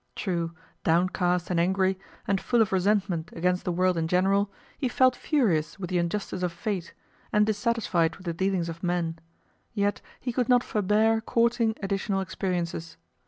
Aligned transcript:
True, 0.15 0.53
downcast 0.83 1.51
and 1.51 1.59
angry, 1.59 1.99
and 2.27 2.41
full 2.41 2.59
of 2.59 2.71
resentment 2.71 3.29
against 3.35 3.65
the 3.65 3.71
world 3.71 3.97
in 3.97 4.07
general, 4.07 4.51
he 4.75 4.87
felt 4.89 5.15
furious 5.15 5.77
with 5.77 5.91
the 5.91 5.99
injustice 5.99 6.41
of 6.41 6.51
fate, 6.51 6.95
and 7.31 7.45
dissatisfied 7.45 8.15
with 8.15 8.25
the 8.25 8.33
dealings 8.33 8.67
of 8.67 8.81
men; 8.81 9.19
yet 9.75 10.01
he 10.19 10.33
could 10.33 10.49
not 10.49 10.63
forbear 10.63 11.21
courting 11.23 11.75
additional 11.83 12.19
experiences. 12.21 12.97